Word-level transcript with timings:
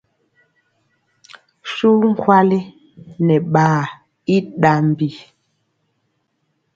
Suvu 1.73 2.05
nkwali 2.13 2.59
nɛ 3.25 3.35
ɓaa 3.53 3.81
i 4.33 4.35
ɗambi. 4.61 5.07